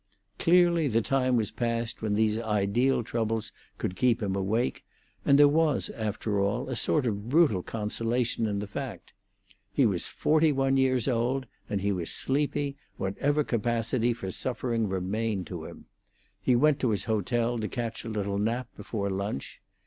Clearly 0.39 0.87
the 0.87 1.03
time 1.03 1.35
was 1.35 1.51
past 1.51 2.01
when 2.01 2.15
these 2.15 2.39
ideal 2.39 3.03
troubles 3.03 3.51
could 3.77 3.95
keep 3.95 4.19
him 4.19 4.35
awake, 4.35 4.83
and 5.23 5.37
there 5.37 5.47
was, 5.47 5.91
after 5.91 6.39
all, 6.39 6.67
a 6.69 6.75
sort 6.75 7.05
of 7.05 7.29
brutal 7.29 7.61
consolation 7.61 8.47
in 8.47 8.57
the 8.57 8.65
fact. 8.65 9.13
He 9.71 9.85
was 9.85 10.07
forty 10.07 10.51
one 10.51 10.75
years 10.75 11.07
old, 11.07 11.45
and 11.69 11.81
he 11.81 11.91
was 11.91 12.09
sleepy, 12.09 12.77
whatever 12.97 13.43
capacity 13.43 14.11
for 14.11 14.31
suffering 14.31 14.89
remained 14.89 15.45
to 15.45 15.65
him. 15.65 15.85
He 16.41 16.55
went 16.55 16.79
to 16.79 16.89
his 16.89 17.03
hotel 17.03 17.59
to 17.59 17.67
catch 17.67 18.03
a 18.03 18.09
little 18.09 18.39
nap 18.39 18.69
before 18.75 19.11
lunch. 19.11 19.61